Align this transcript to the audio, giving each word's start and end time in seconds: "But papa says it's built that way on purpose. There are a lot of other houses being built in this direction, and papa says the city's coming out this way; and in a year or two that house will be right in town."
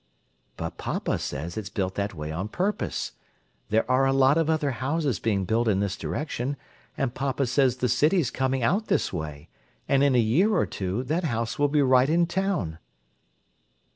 "But 0.57 0.79
papa 0.79 1.19
says 1.19 1.57
it's 1.57 1.69
built 1.69 1.93
that 1.93 2.15
way 2.15 2.31
on 2.31 2.47
purpose. 2.47 3.11
There 3.69 3.85
are 3.87 4.07
a 4.07 4.13
lot 4.13 4.35
of 4.35 4.49
other 4.49 4.71
houses 4.71 5.19
being 5.19 5.45
built 5.45 5.67
in 5.67 5.79
this 5.79 5.95
direction, 5.95 6.57
and 6.97 7.13
papa 7.13 7.45
says 7.45 7.77
the 7.77 7.87
city's 7.87 8.31
coming 8.31 8.63
out 8.63 8.87
this 8.87 9.13
way; 9.13 9.47
and 9.87 10.01
in 10.03 10.15
a 10.15 10.19
year 10.19 10.55
or 10.55 10.65
two 10.65 11.03
that 11.03 11.25
house 11.25 11.59
will 11.59 11.67
be 11.67 11.83
right 11.83 12.09
in 12.09 12.25
town." 12.25 12.79